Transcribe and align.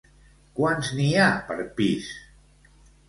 Quants 0.59 0.89
n'hi 1.01 1.09
ha 1.23 1.27
per 1.51 1.59
pis? 1.81 2.09